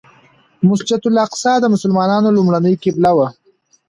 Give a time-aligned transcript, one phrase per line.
[0.67, 3.27] مسجد الاقصی د مسلمانانو لومړنۍ قبله وه.